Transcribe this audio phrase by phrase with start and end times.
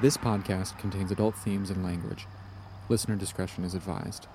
[0.00, 2.28] This podcast contains adult themes and language.
[2.88, 4.28] Listener discretion is advised.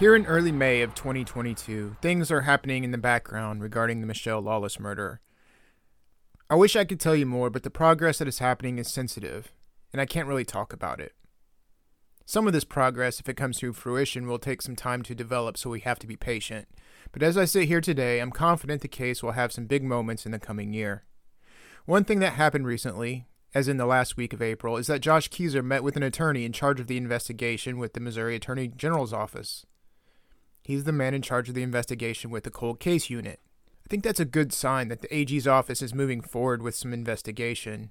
[0.00, 4.42] Here in early May of 2022, things are happening in the background regarding the Mischelle
[4.42, 5.20] Lawless murder.
[6.48, 9.52] I wish I could tell you more, but the progress that is happening is sensitive,
[9.92, 11.12] and I can't really talk about it.
[12.26, 15.56] Some of this progress, if it comes to fruition, will take some time to develop,
[15.56, 16.66] so we have to be patient.
[17.12, 20.26] But as I sit here today, I'm confident the case will have some big moments
[20.26, 21.04] in the coming year.
[21.86, 25.28] One thing that happened recently, as in the last week of April, is that Josh
[25.28, 29.12] Kezer met with an attorney in charge of the investigation with the Missouri Attorney General's
[29.12, 29.66] office.
[30.62, 33.40] He's the man in charge of the investigation with the cold case unit.
[33.84, 36.92] I think that's a good sign that the AG's office is moving forward with some
[36.92, 37.90] investigation.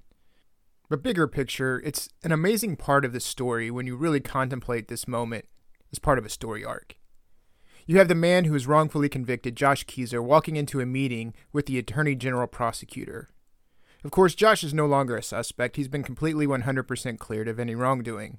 [0.88, 5.06] But bigger picture, it's an amazing part of the story when you really contemplate this
[5.06, 5.44] moment
[5.92, 6.96] as part of a story arc.
[7.86, 11.66] You have the man who is wrongfully convicted, Josh Kezer, walking into a meeting with
[11.66, 13.28] the Attorney General prosecutor.
[14.04, 15.76] Of course, Josh is no longer a suspect.
[15.76, 18.38] He's been completely 100% cleared of any wrongdoing.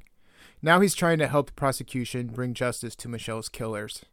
[0.61, 4.06] Now he's trying to help the prosecution bring justice to Mischelle's killers.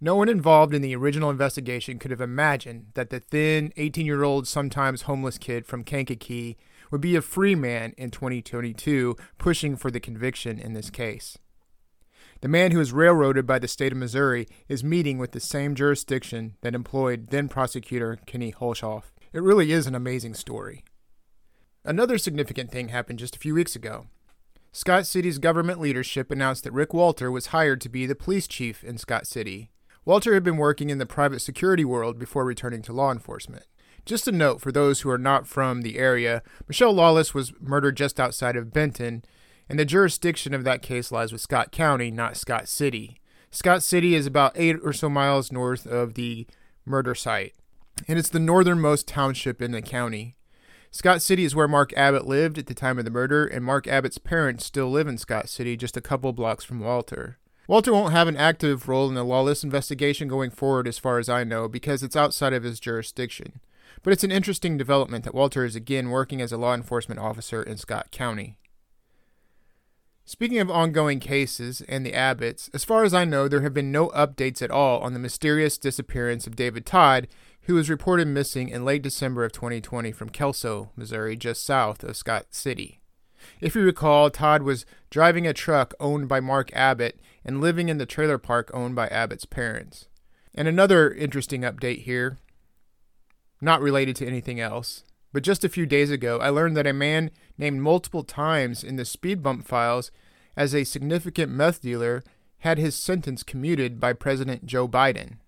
[0.00, 4.22] No one involved in the original investigation could have imagined that the thin, 18 year
[4.22, 6.56] old, sometimes homeless kid from Kankakee
[6.90, 11.38] would be a free man in 2022 pushing for the conviction in this case.
[12.44, 15.74] The man who was railroaded by the state of Missouri is meeting with the same
[15.74, 19.04] jurisdiction that employed then prosecutor Kenny Hulshof.
[19.32, 20.84] It really is an amazing story.
[21.86, 24.08] Another significant thing happened just a few weeks ago.
[24.72, 28.84] Scott City's government leadership announced that Rick Walter was hired to be the police chief
[28.84, 29.70] in Scott City.
[30.04, 33.64] Walter had been working in the private security world before returning to law enforcement.
[34.04, 37.96] Just a note for those who are not from the area Mischelle Lawless was murdered
[37.96, 39.24] just outside of Benton,
[39.68, 43.20] and the jurisdiction of that case lies with Scott County, not Scott City.
[43.50, 46.46] Scott City is about eight or so miles north of the
[46.84, 47.54] murder site,
[48.08, 50.34] and it's the northernmost township in the county.
[50.90, 53.86] Scott City is where Mark Abbott lived at the time of the murder, and Mark
[53.86, 57.38] Abbott's parents still live in Scott City, just a couple blocks from Walter.
[57.66, 61.28] Walter won't have an active role in the lawless investigation going forward, as far as
[61.28, 63.60] I know, because it's outside of his jurisdiction.
[64.02, 67.62] But it's an interesting development that Walter is again working as a law enforcement officer
[67.62, 68.58] in Scott County.
[70.26, 73.92] Speaking of ongoing cases and the Abbotts, as far as I know, there have been
[73.92, 77.28] no updates at all on the mysterious disappearance of David Todd,
[77.62, 82.16] who was reported missing in late December of 2020 from Kelso, Missouri, just south of
[82.16, 83.00] Scott City.
[83.60, 87.98] If you recall, Todd was driving a truck owned by Mark Abbott and living in
[87.98, 90.08] the trailer park owned by Abbott's parents.
[90.54, 92.38] And another interesting update here,
[93.60, 96.92] not related to anything else, but just a few days ago, I learned that a
[96.92, 100.12] man named multiple times in the speed bump files
[100.56, 102.22] as a significant meth dealer
[102.58, 105.38] had his sentence commuted by President Joe Biden.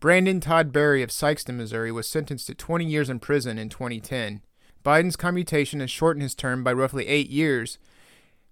[0.00, 4.42] Brandon Todd Berry of Sikeston, Missouri, was sentenced to 20 years in prison in 2010.
[4.84, 7.78] Biden's commutation has shortened his term by roughly eight years,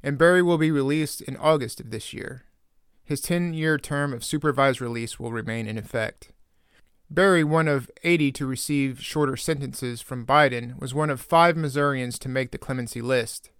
[0.00, 2.44] and Berry will be released in August of this year.
[3.02, 6.30] His 10 year term of supervised release will remain in effect.
[7.10, 12.18] Berry, one of 80 to receive shorter sentences from Biden, was one of five Missourians
[12.18, 13.50] to make the clemency list.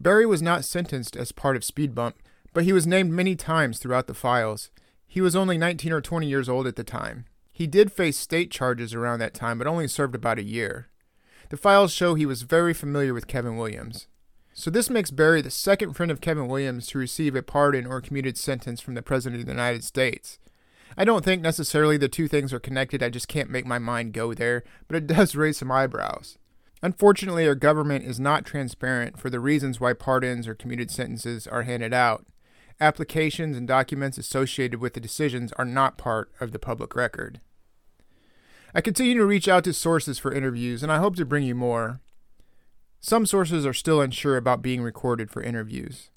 [0.00, 2.16] Berry was not sentenced as part of Speed Bump,
[2.54, 4.70] but he was named many times throughout the files.
[5.06, 7.26] He was only 19 or 20 years old at the time.
[7.52, 10.88] He did face state charges around that time, but only served about a year.
[11.50, 14.08] The files show he was very familiar with Kevin Williams.
[14.54, 18.00] So this makes Berry the second friend of Kevin Williams to receive a pardon or
[18.00, 20.38] commuted sentence from the President of the United States.
[20.96, 23.02] I don't think necessarily the two things are connected.
[23.02, 26.38] I just can't make my mind go there, but it does raise some eyebrows.
[26.82, 31.62] Unfortunately, our government is not transparent for the reasons why pardons or commuted sentences are
[31.62, 32.26] handed out.
[32.80, 37.40] Applications and documents associated with the decisions are not part of the public record.
[38.74, 41.54] I continue to reach out to sources for interviews, and I hope to bring you
[41.54, 42.00] more.
[43.00, 46.10] Some sources are still unsure about being recorded for interviews.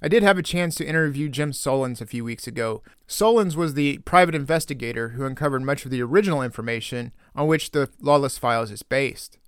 [0.00, 2.82] I did have a chance to interview Jim Solons a few weeks ago.
[3.08, 7.90] Solons was the private investigator who uncovered much of the original information on which the
[8.00, 9.38] Lawless Files is based.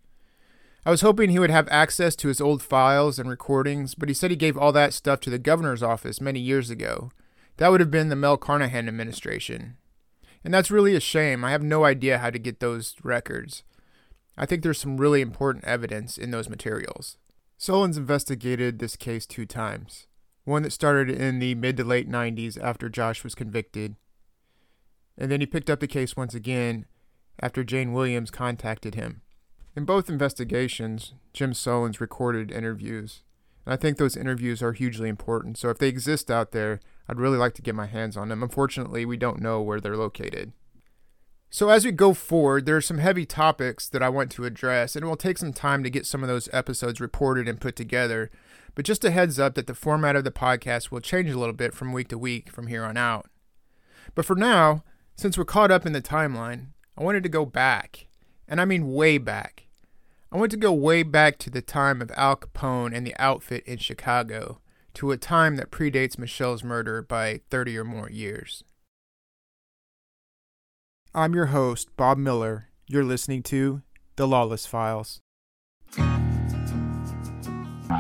[0.85, 4.15] I was hoping he would have access to his old files and recordings, but he
[4.15, 7.13] said he gave all that stuff to the governor's office many years ago.
[7.59, 9.77] That would have been the Mel Carnahan administration.
[10.43, 11.45] And that's really a shame.
[11.45, 13.63] I have no idea how to get those records.
[14.37, 17.19] I think there's some really important evidence in those materials.
[17.59, 20.07] Solons investigated this case two times
[20.45, 23.97] one that started in the mid to late 90s after Josh was convicted.
[25.17, 26.87] And then he picked up the case once again
[27.41, 29.23] after Jane Williams contacted him.
[29.77, 33.23] In both investigations, Jim Solons recorded interviews.
[33.65, 35.59] And I think those interviews are hugely important.
[35.59, 38.43] So if they exist out there, I'd really like to get my hands on them.
[38.43, 40.53] Unfortunately, we don't know where they're located.
[41.53, 44.95] So, as we go forward, there are some heavy topics that I want to address,
[44.95, 47.75] and it will take some time to get some of those episodes reported and put
[47.75, 48.31] together.
[48.75, 51.55] But just a heads up that the format of the podcast will change a little
[51.55, 53.29] bit from week to week from here on out.
[54.15, 54.85] But for now,
[55.17, 58.07] since we're caught up in the timeline, I wanted to go back,
[58.49, 59.67] and I mean way back.
[60.33, 63.65] I want to go way back to the time of Al Capone and the outfit
[63.67, 64.61] in Chicago,
[64.95, 68.65] to a time that predates Mischelle's murder by 30 or more years.
[71.15, 72.69] I'm your host, Bob Miller.
[72.87, 73.83] You're listening to
[74.17, 75.21] The Lawless Files.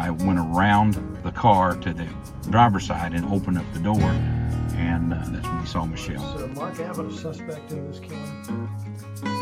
[0.00, 2.08] I went around the car to the
[2.48, 6.38] driver's side and opened up the door, and uh, that's when we saw Mischelle.
[6.38, 8.68] So Mark Abbott a suspect in this killing?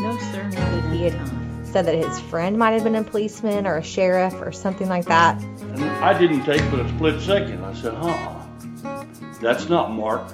[0.01, 0.43] No, sir.
[0.91, 4.51] He had said that his friend might have been a policeman or a sheriff or
[4.51, 5.41] something like that.
[5.41, 7.63] And I didn't take but a split second.
[7.63, 9.05] I said, huh,
[9.39, 10.29] that's not Mark.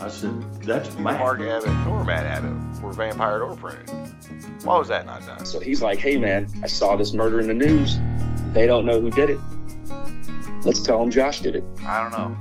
[0.00, 1.18] I said, that's Matt.
[1.18, 3.90] Mark Abbott nor Matt Abbott were vampired or printed.
[4.62, 5.44] Why was that not done?
[5.44, 7.98] So he's like, hey man, I saw this murder in the news.
[8.52, 9.40] They don't know who did it.
[10.64, 11.64] Let's tell them Josh did it.
[11.86, 12.36] I don't know.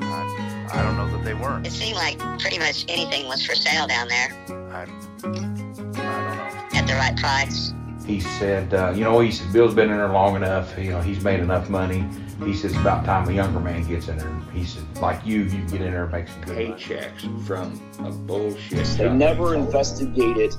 [0.00, 1.66] I, I don't know that they weren't.
[1.66, 4.84] It seemed like pretty much anything was for sale down there I, I
[5.24, 5.54] don't
[5.96, 6.78] know.
[6.78, 7.72] at the right price.
[8.06, 10.76] He said, uh, you know, he said, Bill's been in there long enough.
[10.76, 12.04] You know, he's made enough money.
[12.44, 14.34] He says, it's about time a younger man gets in there.
[14.52, 16.82] He said, like you, you can get in there and make some good money.
[16.82, 18.70] Paychecks from a bullshit.
[18.70, 19.18] They company.
[19.18, 20.54] never investigated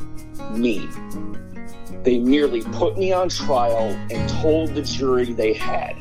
[0.52, 0.88] me.
[2.04, 5.98] They merely put me on trial and told the jury they had.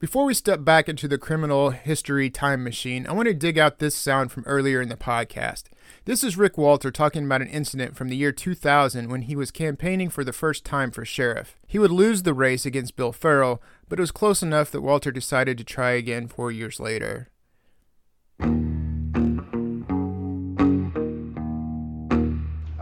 [0.00, 3.80] Before we step back into the criminal history time machine, I want to dig out
[3.80, 5.64] this sound from earlier in the podcast.
[6.06, 9.50] This is Rick Walter talking about an incident from the year 2000 when he was
[9.50, 11.54] campaigning for the first time for sheriff.
[11.66, 15.10] He would lose the race against Bill Farrell, but it was close enough that Walter
[15.10, 17.28] decided to try again four years later.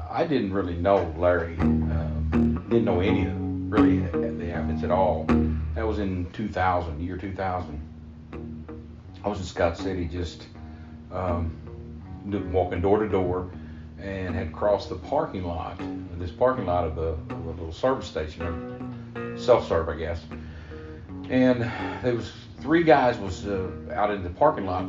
[0.08, 1.58] I didn't really know Larry.
[1.58, 3.34] Um, didn't know any of
[3.72, 5.26] really the Abbotts at all.
[5.78, 7.80] That was in 2000, year 2000.
[9.22, 10.48] I was in Scott City, just
[11.12, 11.56] um,
[12.50, 13.48] walking door to door,
[14.00, 15.80] and had crossed the parking lot,
[16.18, 20.24] this parking lot of the, of the little service station, self-serve, I guess.
[21.30, 21.70] And
[22.02, 24.84] there was three guys was uh, out in the parking lot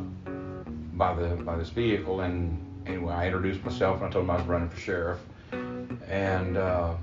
[0.98, 4.38] by the by this vehicle, and anyway, I introduced myself and I told them I
[4.38, 5.20] was running for sheriff,
[5.52, 6.94] and uh,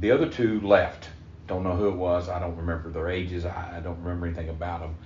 [0.00, 1.08] the other two left.
[1.46, 2.28] Don't know who it was.
[2.28, 3.44] I don't remember their ages.
[3.44, 4.96] I, I don't remember anything about them.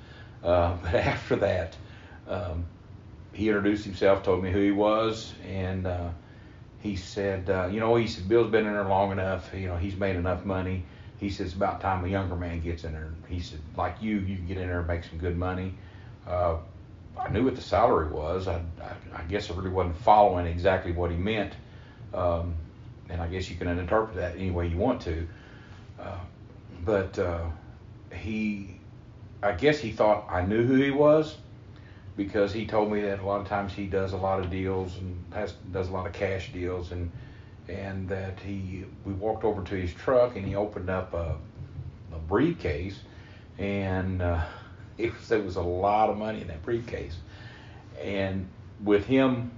[0.43, 1.77] Uh, but after that,
[2.29, 2.65] um,
[3.33, 6.11] he introduced himself, told me who he was, and uh,
[6.81, 9.51] he said, uh, you know, he said Bill's been in there long enough.
[9.55, 10.85] You know, he's made enough money.
[11.19, 13.11] He says it's about time a younger man gets in there.
[13.29, 15.75] He said, like you, you can get in there and make some good money.
[16.27, 16.59] Uh,
[17.19, 18.47] I knew what the salary was.
[18.47, 21.55] I, I, I guess I really wasn't following exactly what he meant.
[22.15, 22.55] Um,
[23.09, 25.27] and I guess you can interpret that any way you want to.
[25.99, 26.19] Uh,
[26.89, 27.45] but uh,
[28.15, 28.81] he,
[29.43, 31.37] I guess he thought I knew who he was
[32.17, 34.97] because he told me that a lot of times he does a lot of deals
[34.97, 37.13] and has does a lot of cash deals and
[37.69, 41.37] and that he we walked over to his truck and he opened up a,
[42.15, 43.01] a briefcase
[43.59, 44.43] and uh,
[44.97, 47.19] it was there was a lot of money in that briefcase.
[48.03, 48.49] And
[48.83, 49.51] with him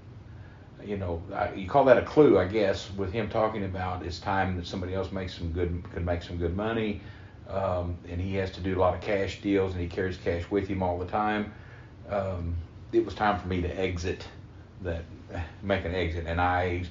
[0.84, 4.18] you know I, you call that a clue I guess with him talking about it's
[4.18, 7.00] time that somebody else makes some good could make some good money
[7.50, 10.48] um, and he has to do a lot of cash deals and he carries cash
[10.50, 11.52] with him all the time
[12.08, 12.56] um,
[12.92, 14.26] it was time for me to exit
[14.82, 15.04] that
[15.62, 16.84] make an exit and I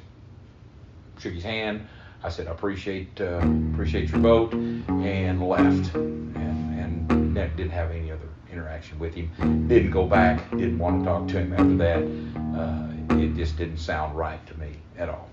[1.20, 1.88] shook his hand.
[2.24, 3.42] I said, I appreciate uh,
[3.74, 9.68] appreciate your vote, and left, and and didn't have any other interaction with him.
[9.68, 10.50] Didn't go back.
[10.52, 12.60] Didn't want to talk to him after that.
[12.60, 15.30] Uh, it just didn't sound right to me at all.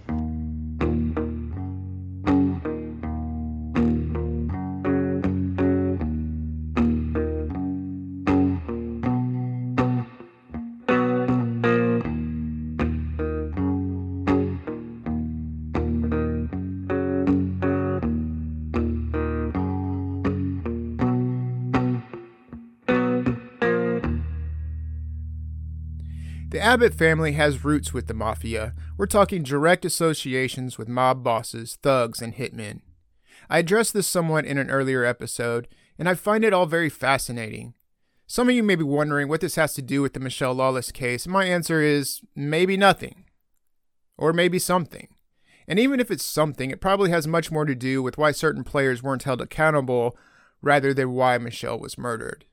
[26.76, 28.74] Abbott family has roots with the mafia.
[28.98, 32.80] We're talking direct associations with mob bosses, thugs, and hitmen.
[33.48, 35.68] I addressed this somewhat in an earlier episode,
[35.98, 37.72] and I find it all very fascinating.
[38.26, 40.92] Some of you may be wondering what this has to do with the Mischelle Lawless
[40.92, 41.26] case.
[41.26, 43.24] My answer is maybe nothing.
[44.18, 45.08] Or maybe something.
[45.66, 48.64] And even if it's something, it probably has much more to do with why certain
[48.64, 50.14] players weren't held accountable
[50.60, 52.44] rather than why Mischelle was murdered.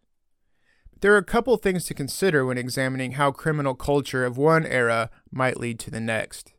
[1.04, 5.10] There are a couple things to consider when examining how criminal culture of one era
[5.30, 6.54] might lead to the next.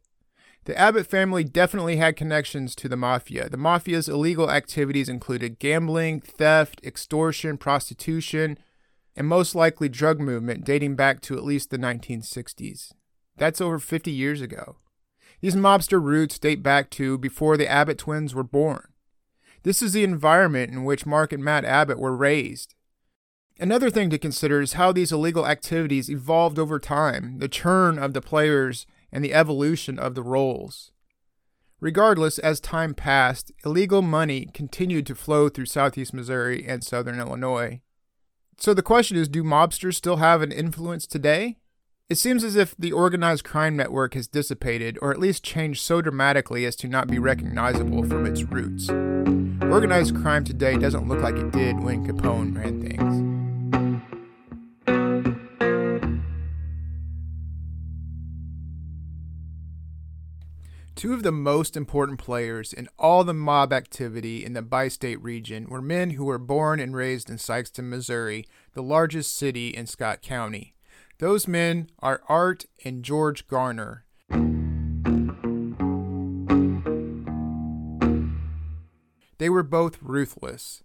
[0.66, 3.48] The Abbott family definitely had connections to the mafia.
[3.48, 8.58] The mafia's illegal activities included gambling, theft, extortion, prostitution,
[9.16, 12.92] and most likely drug movement dating back to at least the 1960s.
[13.38, 14.76] That's over 50 years ago.
[15.40, 18.88] These mobster roots date back to before the Abbott twins were born.
[19.62, 22.74] This is the environment in which Mark and Matt Abbott were raised.
[23.60, 28.12] Another thing to consider is how these illegal activities evolved over time, the churn of
[28.12, 30.90] the players, and the evolution of the roles.
[31.80, 37.80] Regardless, as time passed, illegal money continued to flow through southeast Missouri and southern Illinois.
[38.58, 41.58] So the question is do mobsters still have an influence today?
[42.08, 46.02] It seems as if the organized crime network has dissipated, or at least changed so
[46.02, 48.90] dramatically as to not be recognizable from its roots.
[49.70, 53.33] Organized crime today doesn't look like it did when Capone ran things.
[61.04, 65.22] Two of the most important players in all the mob activity in the bi state
[65.22, 69.84] region were men who were born and raised in Sikeston, Missouri, the largest city in
[69.84, 70.74] Scott County.
[71.18, 74.06] Those men are Art and George Garner.
[79.36, 80.82] They were both ruthless.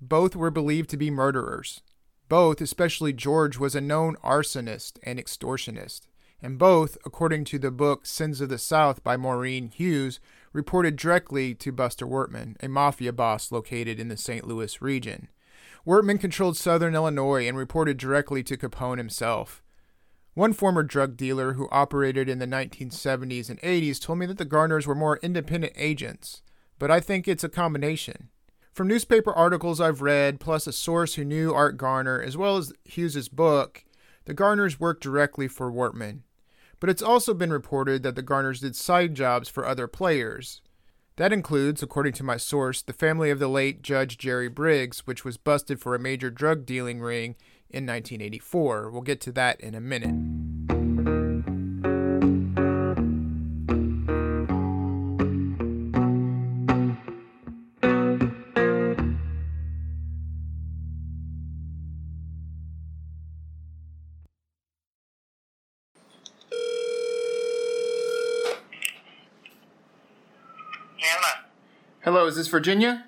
[0.00, 1.82] Both were believed to be murderers.
[2.28, 6.02] Both, especially George, was a known arsonist and extortionist.
[6.40, 10.20] And both, according to the book Sins of the South by Maureen Hughes,
[10.52, 14.46] reported directly to Buster Wortman, a mafia boss located in the St.
[14.46, 15.28] Louis region.
[15.86, 19.62] Wortman controlled southern Illinois and reported directly to Capone himself.
[20.34, 24.44] One former drug dealer who operated in the 1970s and 80s told me that the
[24.44, 26.42] Garners were more independent agents,
[26.78, 28.28] but I think it's a combination.
[28.78, 32.72] From newspaper articles I've read, plus a source who knew Art Garner, as well as
[32.84, 33.84] Hughes's book,
[34.24, 36.20] the Garners worked directly for Wortman.
[36.78, 40.62] But it's also been reported that the Garners did side jobs for other players.
[41.16, 45.24] That includes, according to my source, the family of the late Judge Jerry Briggs, which
[45.24, 47.34] was busted for a major drug dealing ring
[47.68, 48.92] in 1984.
[48.92, 50.37] We'll get to that in a minute.
[72.28, 73.06] Is this Virginia?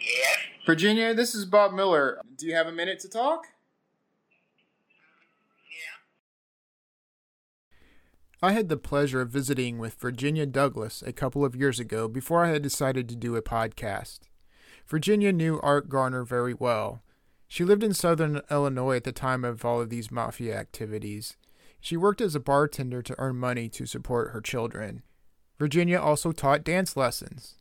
[0.00, 0.38] Yes.
[0.64, 2.20] Virginia, this is Bob Miller.
[2.38, 3.48] Do you have a minute to talk?
[5.68, 5.98] Yeah.
[8.48, 12.44] I had the pleasure of visiting with Virginia Douglas a couple of years ago before
[12.44, 14.20] I had decided to do a podcast.
[14.86, 17.02] Virginia knew Art Garner very well.
[17.48, 21.36] She lived in southern Illinois at the time of all of these mafia activities.
[21.80, 25.02] She worked as a bartender to earn money to support her children.
[25.58, 27.56] Virginia also taught dance lessons.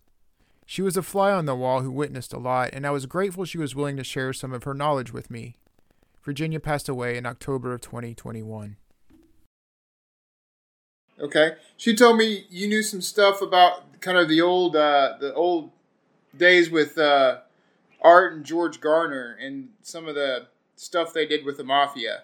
[0.72, 3.44] She was a fly on the wall who witnessed a lot, and I was grateful
[3.44, 5.58] she was willing to share some of her knowledge with me.
[6.24, 8.78] Virginia passed away in October of 2021.
[11.20, 15.34] Okay, she told me you knew some stuff about kind of the old, uh, the
[15.34, 15.72] old
[16.38, 17.40] days with uh,
[18.02, 20.48] Art and George Garner, and some of the
[20.78, 22.24] stuff they did with the mafia.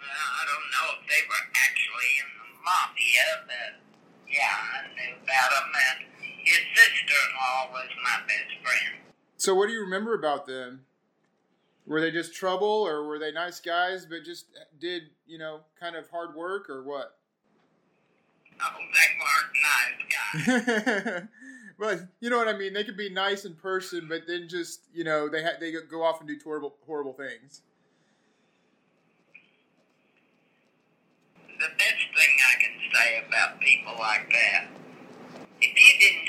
[0.00, 3.80] Well, I don't know if they were actually in the mafia, but
[4.28, 5.70] yeah, I knew about them.
[6.00, 6.10] And
[6.44, 9.02] his sister-in-law was my best friend.
[9.36, 10.84] So, what do you remember about them?
[11.86, 14.46] Were they just trouble, or were they nice guys, but just
[14.78, 17.16] did you know kind of hard work, or what?
[18.62, 19.08] Oh, they
[20.44, 21.28] weren't nice guys.
[21.78, 22.74] well, you know what I mean.
[22.74, 26.02] They could be nice in person, but then just you know they ha- they go
[26.02, 27.62] off and do horrible horrible things.
[31.60, 34.64] the best thing I can say about people like that,
[35.60, 36.24] if you didn't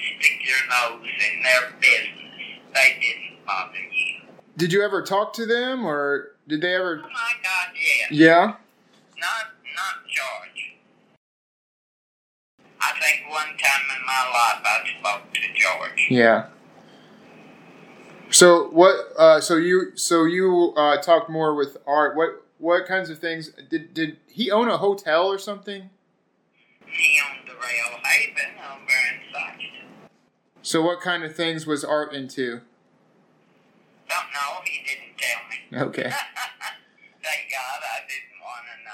[0.72, 4.22] stick your nose in their business, they didn't bother you.
[4.58, 7.02] Did you ever talk to them, or did they ever?
[7.04, 8.12] Oh my God, yes.
[8.12, 8.46] Yeah.
[9.20, 10.76] Not, not George.
[12.80, 16.08] I think one time in my life I spoke to George.
[16.10, 16.48] Yeah.
[18.32, 18.96] So what?
[19.18, 22.16] Uh, so you so you uh, talked more with Art.
[22.16, 25.90] What what kinds of things did did he own a hotel or something?
[26.86, 29.91] He owned the Rail Haven over in Sikeston.
[30.64, 32.62] So what kind of things was Art into?
[34.08, 35.58] Don't know, he didn't tell me.
[35.90, 36.04] Okay.
[37.24, 38.92] Thank God I didn't want to know.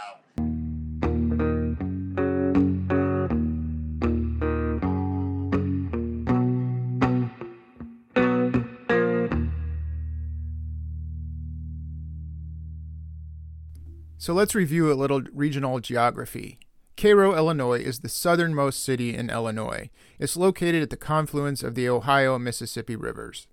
[14.17, 16.59] So let's review a little regional geography.
[16.97, 19.91] Cairo, Illinois is the southernmost city in Illinois.
[20.17, 23.47] It's located at the confluence of the Ohio and Mississippi rivers.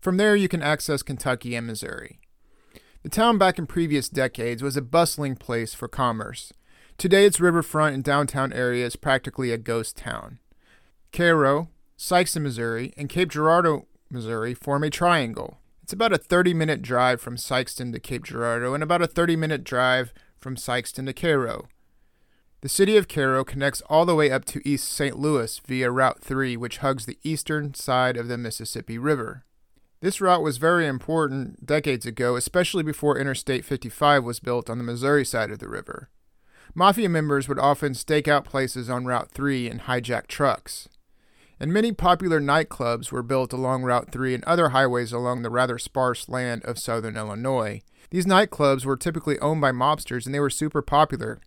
[0.00, 2.18] From there, you can access Kentucky and Missouri.
[3.04, 6.52] The town back in previous decades was a bustling place for commerce.
[6.96, 10.40] Today, its riverfront and downtown area is practically a ghost town.
[11.12, 15.58] Cairo, Sikeston, Missouri, and Cape Girardeau, Missouri form a triangle.
[15.84, 19.36] It's about a 30 minute drive from Sikeston to Cape Girardeau and about a 30
[19.36, 21.68] minute drive from Sikeston to Cairo.
[22.60, 25.16] The city of Cairo connects all the way up to East St.
[25.16, 29.44] Louis via Route 3, which hugs the eastern side of the Mississippi River.
[30.00, 34.82] This route was very important decades ago, especially before Interstate 55 was built on the
[34.82, 36.10] Missouri side of the river.
[36.74, 40.88] Mafia members would often stake out places on Route 3 and hijack trucks.
[41.60, 45.78] And many popular nightclubs were built along Route 3 and other highways along the rather
[45.78, 47.82] sparse land of southern Illinois.
[48.10, 51.40] These nightclubs were typically owned by mobsters and they were super popular.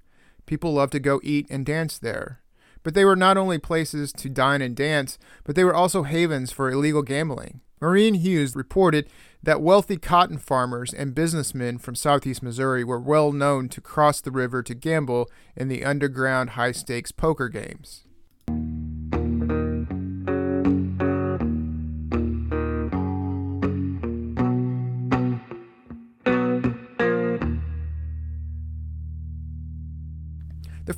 [0.46, 2.42] People loved to go eat and dance there.
[2.84, 6.52] But they were not only places to dine and dance, but they were also havens
[6.52, 7.62] for illegal gambling.
[7.80, 9.10] Maureen Hughes reported
[9.42, 14.30] that wealthy cotton farmers and businessmen from southeast Missouri were well known to cross the
[14.32, 18.04] river to gamble in the underground high stakes poker games.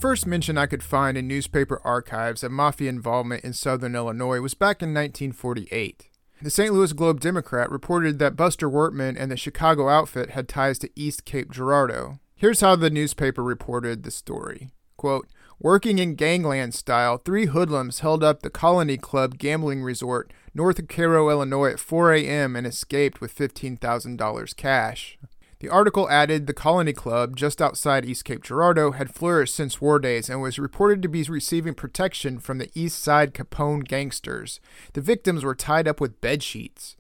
[0.04, 4.54] First mention I could find in newspaper archives of mafia involvement in southern Illinois was
[4.54, 6.10] back in 1948.
[6.42, 6.74] The St.
[6.74, 11.24] Louis Globe Democrat reported that Buster Wortman and the Chicago outfit had ties to East
[11.24, 12.20] Cape Girardeau.
[12.36, 14.72] Here's how the newspaper reported the story.
[14.98, 20.80] Quote, Working in gangland style, three hoodlums held up the Colony Club gambling resort north
[20.80, 22.58] of Cairo, Illinois at 4 a.m.
[22.58, 25.18] and escaped with $15,000 cash.
[25.64, 29.98] The article added the Colony Club, just outside East Cape Girardeau, had flourished since war
[29.98, 34.60] days and was reported to be receiving protection from the East Side Capone gangsters.
[34.92, 36.98] The victims were tied up with bed sheets.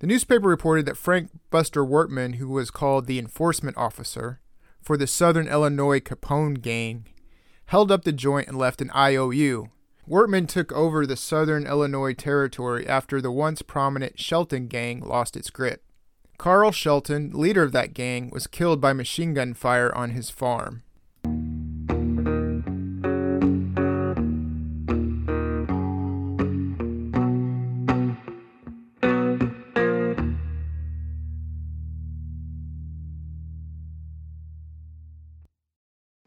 [0.00, 4.40] The newspaper reported that Frank Buster Wortman, who was called the enforcement officer
[4.80, 7.06] for the Southern Illinois Capone gang,
[7.66, 9.68] held up the joint and left an IOU.
[10.08, 15.50] Wortman took over the Southern Illinois territory after the once prominent Shelton gang lost its
[15.50, 15.84] grip.
[16.42, 20.82] Carl Shelton, leader of that gang, was killed by machine gun fire on his farm.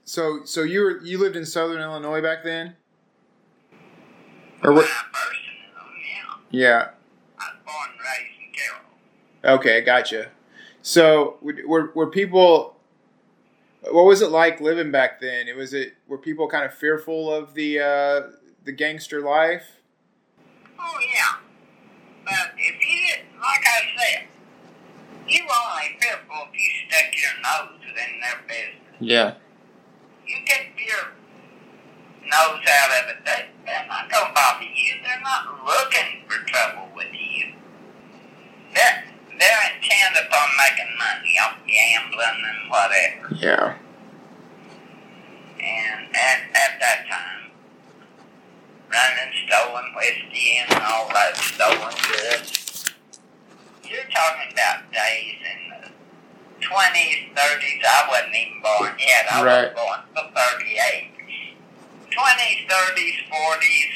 [0.05, 2.77] So, so you were you lived in Southern Illinois back then,
[4.63, 4.89] or what?
[6.51, 6.91] Yeah.
[7.37, 8.45] I was born and raised in
[9.45, 9.59] Carroll.
[9.59, 10.31] Okay, gotcha.
[10.81, 12.75] So, were were people?
[13.91, 15.47] What was it like living back then?
[15.47, 18.21] It was it were people kind of fearful of the uh,
[18.63, 19.81] the gangster life?
[20.79, 21.37] Oh yeah,
[22.25, 24.27] but if you did, like I said,
[25.27, 28.97] you only fearful if you stuck your nose in their business.
[28.99, 29.33] Yeah.
[30.27, 31.13] You get your
[32.23, 34.93] nose out of it, they, they're not gonna bother you.
[35.03, 37.53] They're not looking for trouble with you.
[38.73, 39.04] They're
[39.39, 43.35] they're intent upon making money off gambling and whatever.
[43.35, 43.75] Yeah.
[45.59, 47.51] And at, at that time,
[48.91, 52.85] running stolen whiskey and all that stolen goods.
[53.83, 55.89] You're talking about days in the
[56.65, 57.83] 20s, 30s.
[57.85, 59.25] I wasn't even born yet.
[59.31, 59.73] I Right.
[59.73, 61.11] was born for 38.
[62.11, 63.91] 20s, 30s, 40s.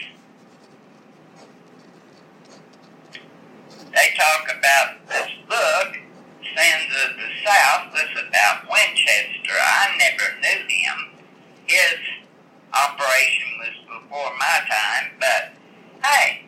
[3.93, 5.93] They talk about this book,
[6.43, 7.93] Sins of the South.
[7.93, 9.55] This is about Winchester.
[9.57, 10.97] I never knew him.
[11.79, 11.99] His
[12.75, 15.43] operation was before my time, but
[16.03, 16.41] hey,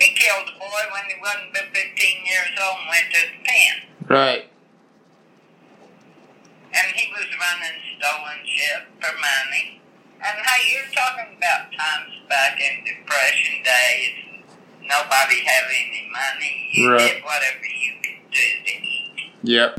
[0.00, 1.84] he killed a boy when he wasn't but 15
[2.24, 3.74] years old and went to the pen.
[4.08, 4.44] Right.
[6.72, 9.80] And he was running stolen shit for money.
[10.20, 14.16] And hey, you're talking about times back in Depression days.
[14.82, 16.68] Nobody had any money.
[16.72, 16.98] You Right.
[17.14, 19.30] did whatever you could do to eat.
[19.42, 19.78] Yep.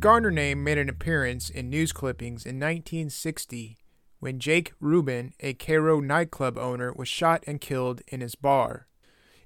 [0.00, 3.76] Garner name made an appearance in news clippings in 1960
[4.18, 8.86] when Jake Rubin, a Cairo nightclub owner, was shot and killed in his bar.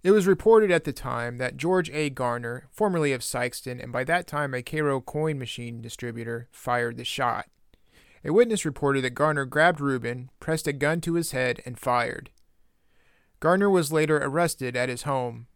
[0.04, 2.08] It was reported at the time that George A.
[2.08, 7.04] Garner, formerly of Sikeston and by that time a Cairo coin machine distributor, fired the
[7.04, 7.46] shot.
[8.24, 12.30] A witness reported that Garner grabbed Rubin, pressed a gun to his head, and fired.
[13.40, 15.48] Garner was later arrested at his home.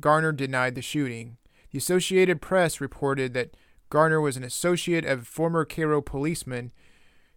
[0.00, 1.38] Garner denied the shooting.
[1.70, 3.54] The Associated Press reported that
[3.90, 6.72] Garner was an associate of former Cairo policeman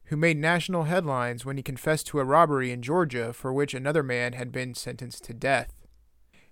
[0.05, 4.03] who made national headlines when he confessed to a robbery in Georgia for which another
[4.03, 5.73] man had been sentenced to death.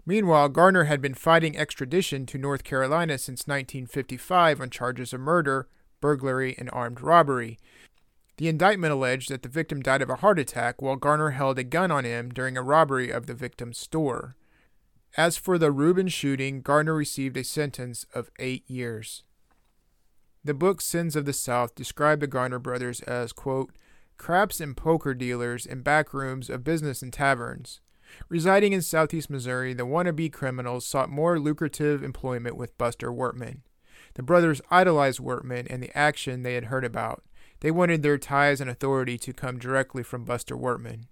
[0.06, 5.68] Meanwhile, Garner had been fighting extradition to North Carolina since 1955 on charges of murder,
[6.00, 7.60] burglary, and armed robbery.
[8.38, 11.64] The indictment alleged that the victim died of a heart attack while Garner held a
[11.66, 14.38] gun on him during a robbery of the victim's store.
[15.18, 19.24] As for the Rubin shooting, Garner received a sentence of eight years.
[20.44, 23.72] The book Sins of the South described the Garner brothers as, quote,
[24.18, 27.82] craps and poker dealers in back rooms of business and taverns.
[28.30, 33.60] Residing in southeast Missouri, the wannabe criminals sought more lucrative employment with Buster Wortman.
[34.16, 37.24] The brothers idolized Wortman and the action they had heard about.
[37.60, 41.06] They wanted their ties and authority to come directly from Buster Wortman.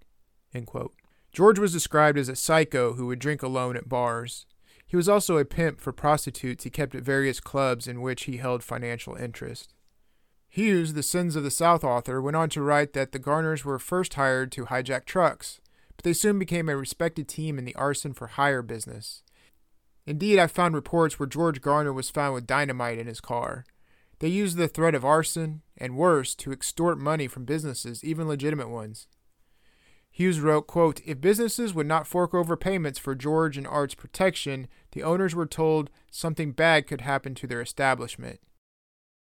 [1.32, 4.46] George was described as a psycho who would drink alone at bars.
[4.88, 8.38] He was also a pimp for prostitutes he kept at various clubs in which he
[8.38, 9.74] held financial interest.
[10.48, 13.78] Hughes, the Sins of the South author, went on to write that the Garners were
[13.78, 15.60] first hired to hijack trucks,
[15.94, 19.22] but they soon became a respected team in the arson for hire business.
[20.06, 23.66] Indeed, I found reports where George Garner was found with dynamite in his car.
[24.20, 28.70] They used the threat of arson, and worse, to extort money from businesses, even legitimate
[28.70, 29.06] ones.
[30.18, 34.66] Hughes wrote, quote, If businesses would not fork over payments for George and Art's protection,
[34.90, 38.40] the owners were told something bad could happen to their establishment.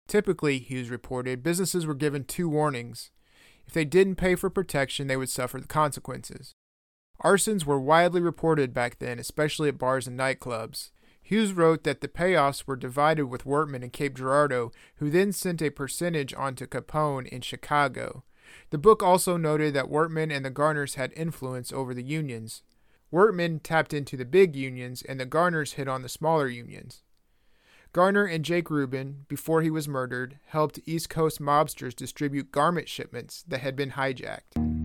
[0.09, 3.13] Typically, Hughes reported, businesses were given two warnings.
[3.67, 6.53] If they didn't pay for protection, they would suffer the consequences.
[7.23, 10.91] Arsons were widely reported back then, especially at bars and nightclubs.
[11.23, 15.63] Hughes wrote that the payoffs were divided with Wortman in Cape Girardeau, who then sent
[15.63, 18.23] a percentage on to Capone in Chicago.
[18.71, 22.63] The book also noted that Wortman and the Garners had influence over the unions.
[23.13, 27.03] Wortman tapped into the big unions, and the Garners hit on the smaller unions.
[27.93, 33.45] Garner and Jake Rubin, before he was murdered, helped East Coast mobsters distribute garment shipments
[33.47, 34.84] that had been hijacked.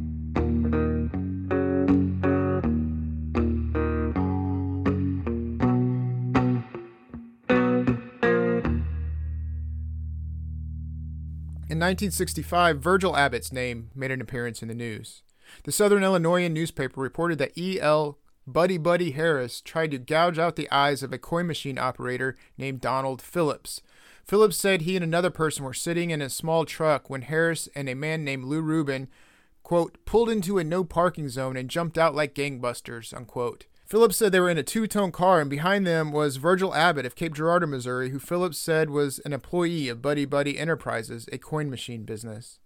[11.80, 15.24] In 1965, Virgil Abbott's name made an appearance in the news.
[15.64, 18.18] The Southern Illinoisan newspaper reported that E.L.
[18.46, 22.82] Buddy Buddy Harris tried to gouge out the eyes of a coin machine operator named
[22.82, 23.82] Donald Phillips.
[24.26, 27.88] Phillips said he and another person were sitting in a small truck when Harris and
[27.88, 29.08] a man named Lou Rubin,
[29.64, 33.68] quote, pulled into a no parking zone and jumped out like gangbusters, unquote.
[33.90, 37.08] Phillips said they were in a two tone car, and behind them was Virgil Abbott
[37.08, 41.40] of Cape Girardeau, Missouri, who Phillips said was an employee of Buddy Buddy Enterprises, a
[41.40, 42.60] coin machine business.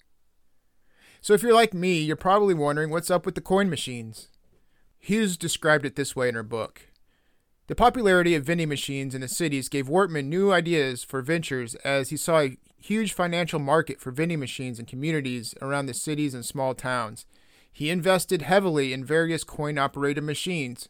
[1.21, 4.27] So if you're like me, you're probably wondering what's up with the coin machines.
[4.99, 6.89] Hughes described it this way in her book.
[7.67, 12.09] The popularity of vending machines in the cities gave Wortman new ideas for ventures as
[12.09, 16.45] he saw a huge financial market for vending machines in communities around the cities and
[16.45, 17.25] small towns.
[17.71, 20.89] He invested heavily in various coin operated machines,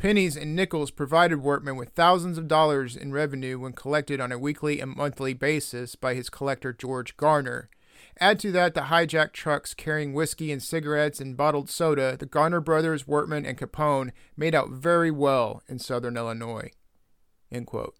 [0.00, 4.38] Pennies and nickels provided Wortman with thousands of dollars in revenue when collected on a
[4.38, 7.68] weekly and monthly basis by his collector George Garner.
[8.18, 12.62] Add to that the hijacked trucks carrying whiskey and cigarettes and bottled soda, the Garner
[12.62, 16.70] brothers, Wortman, and Capone made out very well in southern Illinois.
[17.50, 17.94] The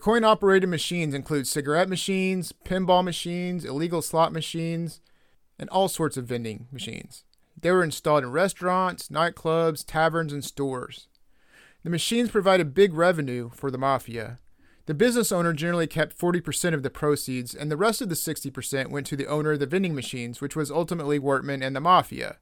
[0.00, 5.00] coin operated machines include cigarette machines, pinball machines, illegal slot machines,
[5.58, 7.24] and all sorts of vending machines.
[7.60, 11.08] They were installed in restaurants, nightclubs, taverns, and stores.
[11.82, 14.38] The machines provided big revenue for the mafia.
[14.86, 18.88] The business owner generally kept 40% of the proceeds, and the rest of the 60%
[18.88, 22.38] went to the owner of the vending machines, which was ultimately Wortman and the mafia.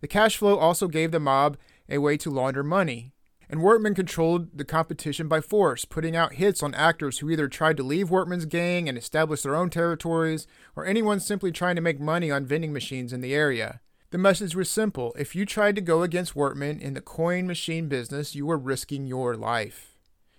[0.00, 1.56] The cash flow also gave the mob
[1.88, 3.12] a way to launder money.
[3.48, 7.76] And Wortman controlled the competition by force, putting out hits on actors who either tried
[7.78, 10.46] to leave Wortman's gang and establish their own territories,
[10.76, 13.80] or anyone simply trying to make money on vending machines in the area.
[14.10, 15.14] The message was simple.
[15.16, 19.06] If you tried to go against Wortman in the coin machine business, you were risking
[19.06, 19.96] your life.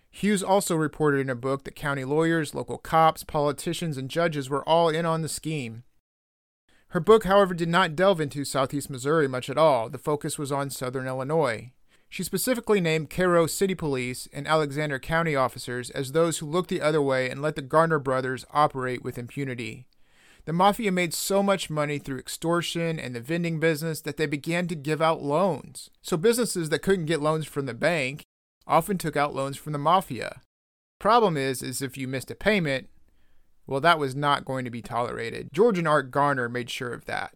[0.10, 4.68] Hughes also reported in a book that county lawyers, local cops, politicians, and judges were
[4.68, 5.84] all in on the scheme.
[6.90, 9.90] Her book, however, did not delve into southeast Missouri much at all.
[9.90, 11.72] The focus was on southern Illinois.
[12.10, 16.82] She specifically named Cairo City Police and Alexander County officers as those who looked the
[16.82, 19.88] other way and let the Garner brothers operate with impunity.
[20.46, 24.68] The mafia made so much money through extortion and the vending business that they began
[24.68, 25.90] to give out loans.
[26.02, 28.24] So businesses that couldn't get loans from the bank
[28.66, 30.42] often took out loans from the mafia.
[31.00, 32.90] Problem is is if you missed a payment,
[33.68, 35.50] well that was not going to be tolerated.
[35.54, 37.36] George and Art Garner made sure of that.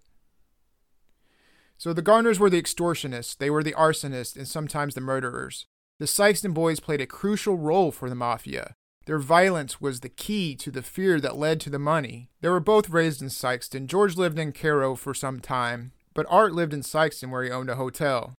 [1.77, 5.65] So the Garners were the extortionists, they were the arsonists, and sometimes the murderers.
[5.99, 8.75] The Sikeston boys played a crucial role for the mafia.
[9.05, 12.29] Their violence was the key to the fear that led to the money.
[12.41, 13.85] They were both raised in Sikeston.
[13.85, 17.69] George lived in Cairo for some time, but Art lived in Sikeston where he owned
[17.69, 18.33] a hotel.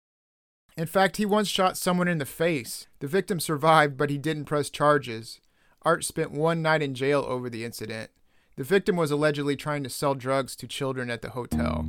[0.77, 2.87] In fact, he once shot someone in the face.
[2.99, 5.41] The victim survived, but he didn't press charges.
[5.83, 8.11] Art spent one night in jail over the incident.
[8.57, 11.87] The victim was allegedly trying to sell drugs to children at the hotel.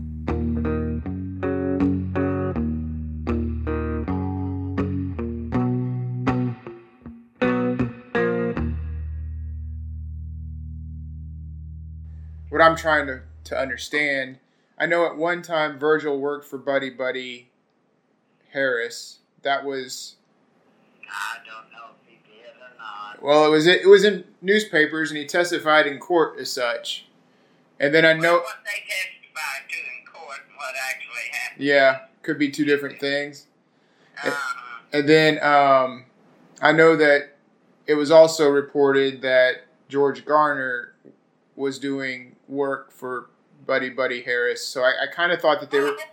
[12.78, 14.38] Trying to, to understand,
[14.78, 17.50] I know at one time Virgil worked for Buddy Buddy
[18.52, 19.20] Harris.
[19.44, 20.16] That was.
[21.10, 23.22] I don't know if he did or not.
[23.22, 27.08] Well, it was it was in newspapers, and he testified in court as such.
[27.80, 28.34] And then I know.
[28.34, 31.66] Well, what they testified to in court and what actually happened.
[31.66, 33.48] Yeah, could be two different things.
[34.24, 34.82] Uh-huh.
[34.94, 36.06] And then um,
[36.62, 37.36] I know that
[37.86, 40.94] it was also reported that George Garner
[41.56, 43.30] was doing work for
[43.66, 44.66] Buddy Buddy Harris.
[44.66, 45.96] So I, I kind of thought that they were.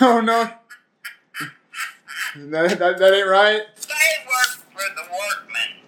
[0.00, 0.48] No, no.
[2.36, 3.62] that, that, that ain't right.
[3.74, 5.82] They worked for the workmen.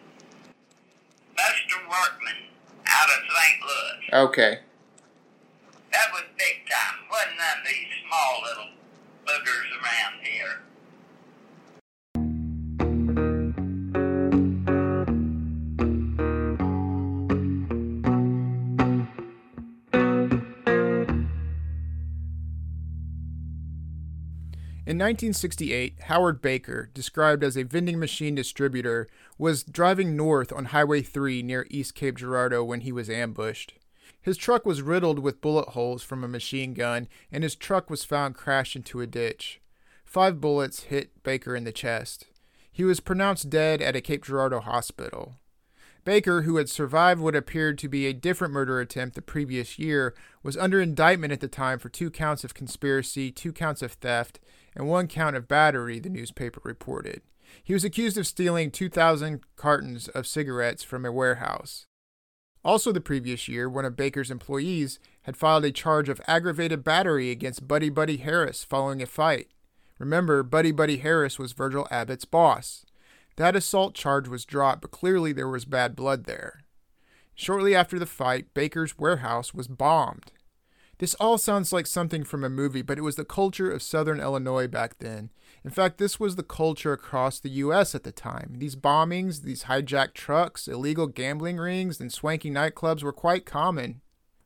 [1.36, 2.38] Buster Wortman
[2.86, 3.62] out of St.
[3.62, 4.24] Louis.
[4.26, 4.58] Okay.
[5.92, 7.06] That was big time.
[7.08, 8.70] Wasn't none of these small little
[9.24, 10.62] boogers around here.
[24.94, 31.02] In 1968, Howard Baker, described as a vending machine distributor, was driving north on Highway
[31.02, 33.74] 3 near East Cape Girardeau when he was ambushed.
[34.22, 38.04] His truck was riddled with bullet holes from a machine gun, and his truck was
[38.04, 39.60] found crashed into a ditch.
[40.04, 42.26] Five bullets hit Baker in the chest.
[42.70, 45.34] He was pronounced dead at a Cape Girardeau hospital.
[46.04, 50.14] Baker, who had survived what appeared to be a different murder attempt the previous year,
[50.44, 54.38] was under indictment at the time for two counts of conspiracy, two counts of theft,
[54.74, 57.22] and one count of battery, the newspaper reported.
[57.62, 61.86] He was accused of stealing 2,000 cartons of cigarettes from a warehouse.
[62.64, 67.30] Also, the previous year, one of Baker's employees had filed a charge of aggravated battery
[67.30, 69.48] against Buddy Buddy Harris following a fight.
[69.98, 72.86] Remember, Buddy Buddy Harris was Virgil Abbott's boss.
[73.36, 76.64] That assault charge was dropped, but clearly there was bad blood there.
[77.34, 80.32] Shortly after the fight, Baker's warehouse was bombed.
[80.98, 84.20] This all sounds like something from a movie, but it was the culture of southern
[84.20, 85.30] Illinois back then.
[85.64, 87.94] In fact, this was the culture across the U.S.
[87.94, 88.54] at the time.
[88.58, 94.02] These bombings, these hijacked trucks, illegal gambling rings, and swanky nightclubs were quite common.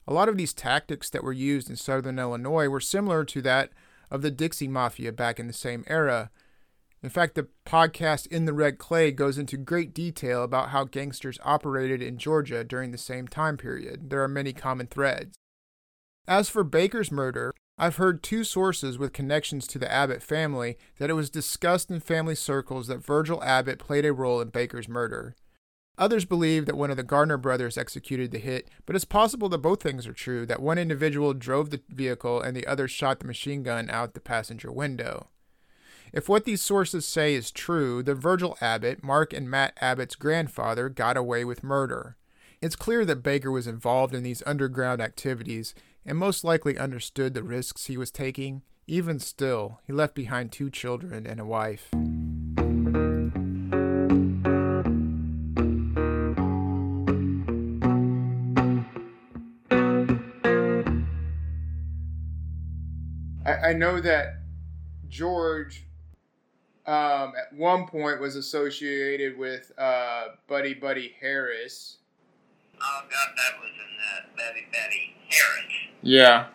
[0.06, 3.70] A lot of these tactics that were used in southern Illinois were similar to that
[4.10, 6.30] of the Dixie Mafia back in the same era.
[7.02, 11.38] In fact, the podcast In the Red Clay goes into great detail about how gangsters
[11.44, 14.08] operated in Georgia during the same time period.
[14.08, 15.36] There are many common threads.
[16.28, 21.08] As for Baker's murder, I've heard two sources with connections to the Abbott family that
[21.08, 25.34] it was discussed in family circles that Virgil Abbott played a role in Baker's murder.
[25.96, 29.58] Others believe that one of the Garner brothers executed the hit, but it's possible that
[29.58, 33.26] both things are true that one individual drove the vehicle and the other shot the
[33.26, 35.28] machine gun out the passenger window.
[36.12, 40.90] If what these sources say is true, then Virgil Abbott, Mark and Matt Abbott's grandfather,
[40.90, 42.18] got away with murder.
[42.60, 45.74] It's clear that Baker was involved in these underground activities
[46.08, 48.62] and most likely understood the risks he was taking.
[48.86, 51.90] Even still, he left behind two children and a wife.
[63.44, 64.38] I, know that
[65.08, 65.84] George
[66.86, 71.97] um, at one point was associated with uh, Buddy Buddy Harris.
[72.80, 75.74] Oh God, that was in that Betty Betty Harris.
[76.02, 76.46] Yeah.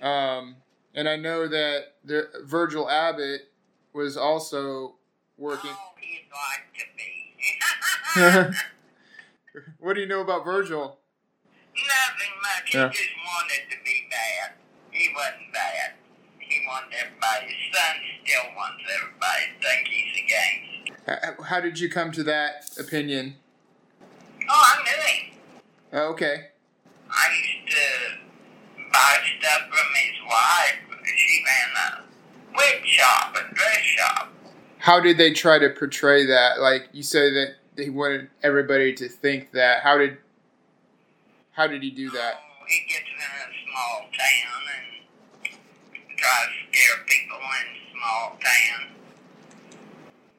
[0.00, 0.56] Um,
[0.94, 3.52] and I know that the, Virgil Abbott
[3.92, 4.94] was also
[5.36, 5.70] working.
[5.72, 8.56] Oh, he'd like to be.
[9.78, 10.98] what do you know about Virgil?
[11.74, 12.70] Nothing much.
[12.70, 14.52] He just wanted to be bad.
[14.90, 15.92] He wasn't bad.
[16.38, 17.52] He wanted everybody.
[17.52, 21.44] His son still wants everybody to think he's a gangster.
[21.44, 23.36] How did you come to that opinion?
[24.48, 25.38] Oh, I knew him.
[25.92, 26.48] Oh, okay.
[28.92, 31.02] buy stuff from his wife.
[31.16, 32.04] She ran a
[32.56, 34.32] wig shop, a dress shop.
[34.78, 36.60] How did they try to portray that?
[36.60, 39.82] Like you say that he wanted everybody to think that.
[39.82, 40.18] How did
[41.52, 42.34] how did he do that?
[42.34, 44.62] Oh, He gets in a small town
[45.48, 48.88] and tries to scare people in small town.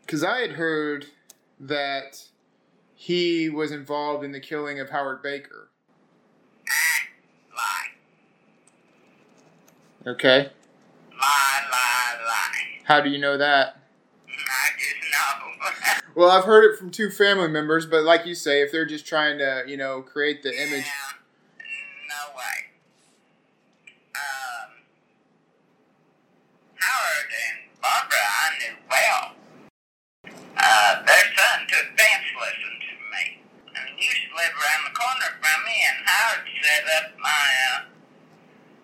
[0.05, 1.07] Because I had heard
[1.59, 2.23] that
[2.99, 5.69] he was involved in the killing of Howard Baker.
[7.55, 7.89] Lie,
[10.11, 10.49] Okay.
[11.11, 12.79] lie, lie, lie.
[12.85, 13.77] How do you know that?
[14.27, 16.03] I just know.
[16.15, 19.05] Well, I've heard it from two family members, but like you say, if they're just
[19.05, 20.85] trying to, you know, create the image.
[22.09, 22.71] No way.
[24.15, 24.71] Um,
[26.79, 29.35] Howard and Barbara I knew well.
[30.57, 32.86] Uh, their son took dance lessons from me.
[32.86, 32.86] And
[34.37, 37.79] live around the corner from me, and Howard set up my uh,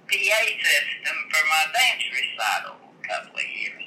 [0.09, 3.83] PA system for my dance recital a couple of years.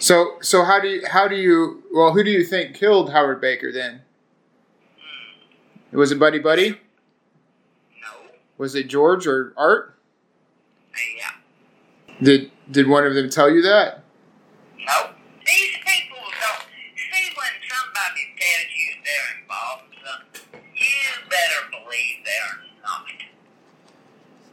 [0.00, 3.40] So, so how do you, how do you, well, who do you think killed Howard
[3.40, 4.02] Baker then?
[5.90, 6.70] It was it Buddy Buddy?
[6.70, 9.94] No, Was it George or Art?
[11.16, 11.30] yeah,
[12.22, 14.04] Did did one of them tell you that?
[14.78, 15.10] no.
[15.46, 20.60] These people don't see when somebody tells you they're involved in something.
[20.76, 23.06] You better believe they're not.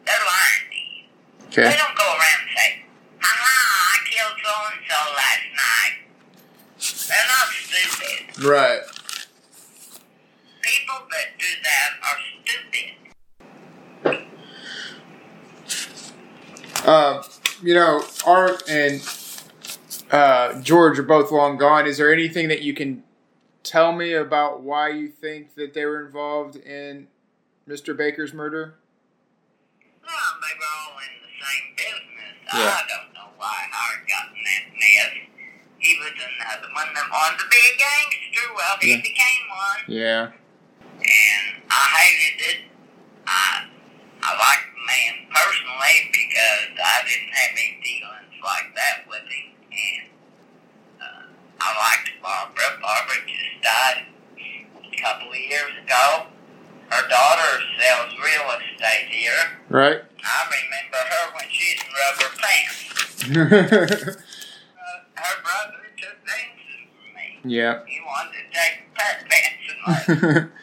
[0.06, 2.84] They're lying to They don't go around and say,
[3.22, 5.96] "Haha, I killed so and so last night."
[7.08, 8.44] They're not stupid.
[8.44, 8.82] Right.
[10.62, 12.96] People that do that are stupid.
[16.86, 17.24] Um,
[17.64, 19.02] you know, Art and
[20.12, 21.88] uh, George are both long gone.
[21.88, 23.04] Is there anything that you can
[23.64, 27.08] tell me about why you think that they were involved in
[27.68, 27.98] Mr.
[27.98, 28.76] Baker's murder?
[30.04, 32.35] Well, they were all in the same business.
[32.54, 32.78] Yeah.
[32.78, 35.14] I don't know why Howard got in that mess.
[35.80, 38.46] He was another one that wanted to be a gangster.
[38.56, 39.02] Well, he Yeah.
[39.02, 40.24] became one, Yeah.
[41.02, 42.60] and I hated it.
[43.28, 43.66] I
[44.26, 49.54] I liked the man personally because I didn't have any dealings like that with him,
[49.70, 50.10] and
[51.02, 51.24] uh,
[51.62, 52.80] I liked Barbara.
[52.82, 54.06] Barbara just died
[54.38, 56.26] a couple of years ago.
[56.90, 59.46] Her daughter sells real estate here.
[59.70, 60.02] Right?
[60.24, 63.24] I remember her when she's in rubber pants.
[63.24, 63.48] Uh, her
[64.08, 67.40] brother took me.
[67.44, 67.82] yeah.
[67.86, 68.86] He wanted to take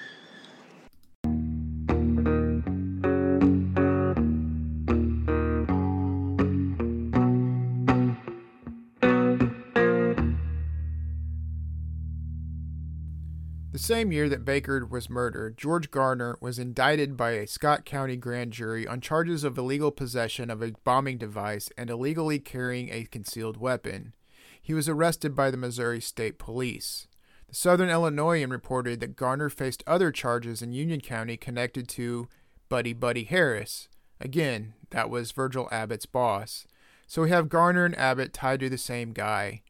[14.12, 18.86] year that Baker was murdered, George Garner was indicted by a Scott County grand jury
[18.86, 24.14] on charges of illegal possession of a bombing device and illegally carrying a concealed weapon.
[24.60, 27.08] He was arrested by the Missouri State Police.
[27.48, 32.28] The Southern Illinoisan reported that Garner faced other charges in Union County connected to
[32.68, 33.88] Buddy Buddy Harris.
[34.20, 36.66] Again, that was Virgil Abbott's boss.
[37.06, 39.62] So we have Garner and Abbott tied to the same guy.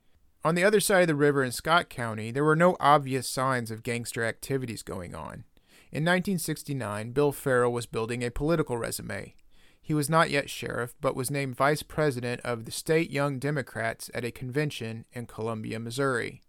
[0.44, 3.70] On the other side of the river in Scott County, there were no obvious signs
[3.70, 5.44] of gangster activities going on.
[5.92, 9.36] In 1969, Bill Farrell was building a political resume.
[9.80, 14.10] He was not yet sheriff, but was named vice president of the state Young Democrats
[14.14, 16.42] at a convention in Columbia, Missouri.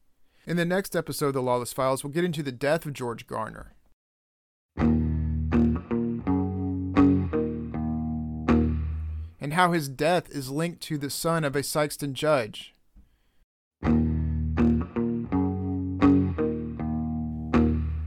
[0.48, 3.28] In the next episode of the Lawless Files, we'll get into the death of George
[3.28, 3.76] Garner.
[9.40, 12.73] And how his death is linked to the son of a Sikeston judge.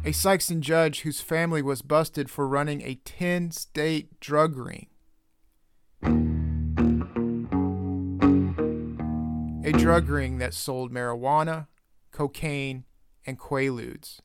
[0.06, 4.86] A Sikeston judge whose family was busted for running a 10 state drug ring.
[9.64, 11.66] A drug ring that sold marijuana,
[12.12, 12.84] cocaine,
[13.26, 14.20] and quaaludes.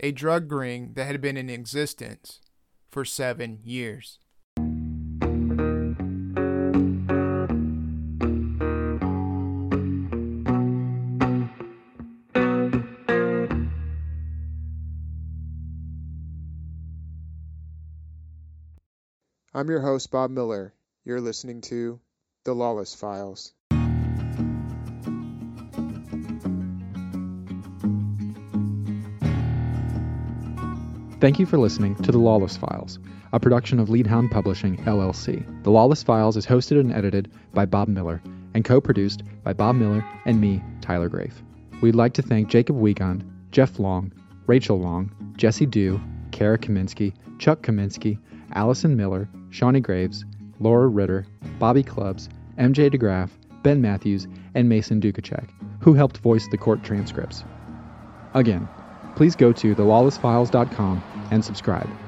[0.00, 2.42] A drug ring that had been in existence
[2.90, 4.18] for seven years.
[19.58, 20.72] I'm your host, Bob Miller.
[21.04, 21.98] You're listening to
[22.44, 23.54] The Lawless Files.
[31.20, 33.00] Thank you for listening to The Lawless Files,
[33.32, 35.64] a production of Leadhound Publishing, LLC.
[35.64, 38.22] The Lawless Files is hosted and edited by Bob Miller
[38.54, 41.42] and co produced by Bob Miller and me, Tyler Grafe.
[41.82, 44.12] We'd like to thank Jacob Wiegand, Jeff Long,
[44.46, 46.00] Rachel Long, Jesse Dew,
[46.30, 48.20] Kara Kaminsky, Chuck Kaminsky,
[48.52, 50.24] Allison Miller, Shawnee Graves,
[50.60, 51.26] Laura Ritter,
[51.58, 52.28] Bobby Clubs,
[52.58, 53.30] MJ DeGraff,
[53.62, 55.48] Ben Matthews, and Mason Dukacek,
[55.80, 57.44] who helped voice the court transcripts.
[58.34, 58.68] Again,
[59.14, 62.07] please go to thelawlessfiles.com and subscribe.